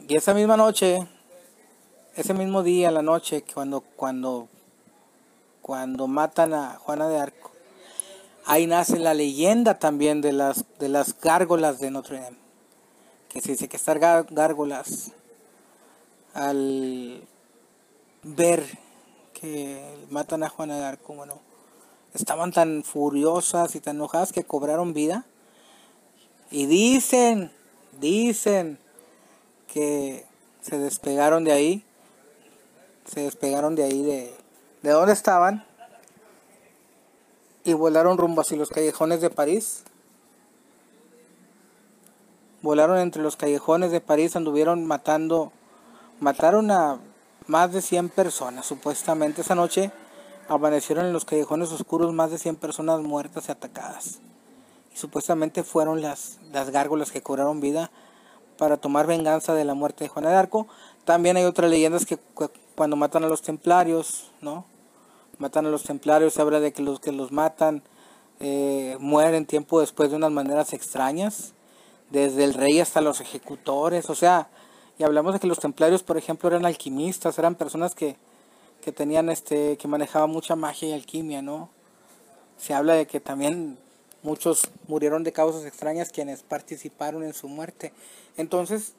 Y 0.08 0.16
esa 0.16 0.32
misma 0.32 0.56
noche, 0.56 1.06
ese 2.14 2.34
mismo 2.34 2.62
día, 2.62 2.90
la 2.90 3.02
noche, 3.02 3.44
cuando, 3.52 3.80
cuando, 3.80 4.48
cuando 5.60 6.06
matan 6.06 6.54
a 6.54 6.76
Juana 6.76 7.08
de 7.08 7.18
Arco, 7.18 7.50
ahí 8.46 8.66
nace 8.66 8.98
la 8.98 9.14
leyenda 9.14 9.78
también 9.78 10.20
de 10.20 10.32
las, 10.32 10.64
de 10.78 10.88
las 10.88 11.18
gárgolas 11.18 11.80
de 11.80 11.90
Notre 11.90 12.20
Dame. 12.20 12.38
Que 13.28 13.40
se 13.40 13.52
dice 13.52 13.68
que 13.68 13.76
estas 13.76 13.98
gárgolas 13.98 15.10
al 16.34 17.26
ver 18.22 18.64
que 19.32 20.06
matan 20.10 20.44
a 20.44 20.48
Juana 20.48 20.76
de 20.76 20.84
Arco, 20.84 21.14
bueno, 21.14 21.40
estaban 22.14 22.52
tan 22.52 22.84
furiosas 22.84 23.74
y 23.74 23.80
tan 23.80 23.96
enojadas 23.96 24.32
que 24.32 24.44
cobraron 24.44 24.94
vida. 24.94 25.24
Y 26.50 26.66
dicen, 26.66 27.50
dicen 28.00 28.78
que 29.66 30.24
se 30.62 30.78
despegaron 30.78 31.44
de 31.44 31.52
ahí, 31.52 31.84
se 33.04 33.20
despegaron 33.20 33.74
de 33.74 33.84
ahí 33.84 34.02
de, 34.02 34.32
de 34.82 34.90
donde 34.90 35.12
estaban 35.12 35.64
y 37.64 37.72
volaron 37.72 38.18
rumbo 38.18 38.42
hacia 38.42 38.56
los 38.56 38.70
callejones 38.70 39.20
de 39.20 39.30
París. 39.30 39.82
Volaron 42.62 42.98
entre 42.98 43.22
los 43.22 43.36
callejones 43.36 43.90
de 43.90 44.00
París, 44.00 44.36
anduvieron 44.36 44.86
matando, 44.86 45.52
mataron 46.20 46.70
a 46.70 46.98
más 47.46 47.72
de 47.72 47.82
100 47.82 48.10
personas. 48.10 48.64
Supuestamente 48.64 49.42
esa 49.42 49.54
noche 49.54 49.90
amanecieron 50.48 51.06
en 51.06 51.12
los 51.12 51.24
callejones 51.24 51.72
oscuros 51.72 52.12
más 52.12 52.30
de 52.30 52.38
100 52.38 52.56
personas 52.56 53.00
muertas 53.00 53.48
y 53.48 53.52
atacadas. 53.52 54.20
Y 54.94 54.96
supuestamente 54.96 55.62
fueron 55.64 56.00
las, 56.02 56.38
las 56.52 56.70
gárgolas 56.70 57.10
que 57.10 57.22
cobraron 57.22 57.60
vida 57.60 57.90
para 58.58 58.76
tomar 58.76 59.06
venganza 59.06 59.54
de 59.54 59.64
la 59.64 59.74
muerte 59.74 60.04
de 60.04 60.08
Juana 60.08 60.30
de 60.30 60.36
Arco. 60.36 60.66
También 61.04 61.36
hay 61.36 61.44
otras 61.44 61.70
leyendas 61.70 62.06
que 62.06 62.18
cuando 62.74 62.96
matan 62.96 63.24
a 63.24 63.28
los 63.28 63.42
templarios, 63.42 64.30
¿no? 64.40 64.64
Matan 65.38 65.66
a 65.66 65.70
los 65.70 65.82
templarios, 65.82 66.34
se 66.34 66.42
habla 66.42 66.60
de 66.60 66.72
que 66.72 66.82
los 66.82 67.00
que 67.00 67.12
los 67.12 67.32
matan 67.32 67.82
eh, 68.40 68.96
mueren 69.00 69.46
tiempo 69.46 69.80
después 69.80 70.10
de 70.10 70.16
unas 70.16 70.30
maneras 70.30 70.72
extrañas, 70.72 71.54
desde 72.10 72.44
el 72.44 72.54
rey 72.54 72.80
hasta 72.80 73.00
los 73.00 73.20
ejecutores, 73.20 74.10
o 74.10 74.14
sea, 74.14 74.48
y 74.98 75.02
hablamos 75.02 75.34
de 75.34 75.40
que 75.40 75.46
los 75.46 75.58
templarios, 75.58 76.02
por 76.02 76.16
ejemplo, 76.16 76.48
eran 76.48 76.64
alquimistas, 76.64 77.38
eran 77.38 77.56
personas 77.56 77.94
que, 77.94 78.16
que 78.84 78.92
tenían 78.92 79.30
este, 79.30 79.78
que 79.78 79.88
manejaban 79.88 80.28
mucha 80.28 80.56
magia 80.56 80.90
y 80.90 80.92
alquimia, 80.92 81.40
¿no? 81.40 81.70
Se 82.58 82.74
habla 82.74 82.94
de 82.94 83.06
que 83.06 83.18
también 83.18 83.78
muchos 84.22 84.68
murieron 84.88 85.24
de 85.24 85.32
causas 85.32 85.64
extrañas 85.64 86.12
quienes 86.12 86.42
participaron 86.42 87.24
en 87.24 87.32
su 87.32 87.48
muerte. 87.48 87.94
Entonces, 88.36 88.92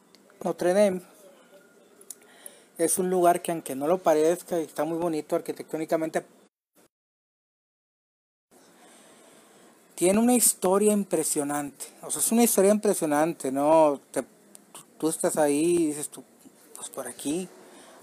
Notre 0.44 0.74
Dame 0.74 1.02
es 2.80 2.98
un 2.98 3.12
lugar 3.12 3.44
que 3.44 3.52
aunque 3.52 3.76
no 3.76 3.86
lo 3.86 4.00
parezca, 4.00 4.58
está 4.58 4.86
muy 4.86 4.98
bonito 4.98 5.36
arquitectónicamente, 5.36 6.26
tiene 9.94 10.20
una 10.20 10.34
historia 10.34 10.94
impresionante. 10.94 11.86
O 12.02 12.10
sea, 12.10 12.22
es 12.22 12.32
una 12.32 12.44
historia 12.44 12.72
impresionante, 12.72 13.52
¿no? 13.52 14.02
Te 14.12 14.24
tú 14.98 15.10
estás 15.10 15.38
ahí 15.38 15.76
y 15.76 15.86
dices 15.88 16.10
tú, 16.10 16.24
pues 16.76 16.90
por 16.90 17.08
aquí, 17.08 17.48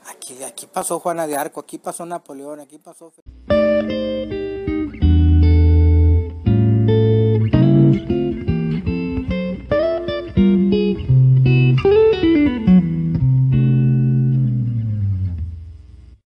aquí, 0.07 0.43
aquí 0.43 0.67
pasó 0.67 0.99
Juana 1.01 1.27
de 1.27 1.37
Arco, 1.37 1.61
aquí 1.61 1.79
pasó 1.79 2.07
Napoleón, 2.07 2.61
aquí 2.61 2.79
pasó... 2.79 3.12